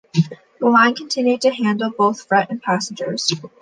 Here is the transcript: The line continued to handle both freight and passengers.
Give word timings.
The 0.59 0.67
line 0.67 0.95
continued 0.95 1.41
to 1.41 1.51
handle 1.51 1.91
both 1.95 2.23
freight 2.25 2.49
and 2.49 2.59
passengers. 2.59 3.29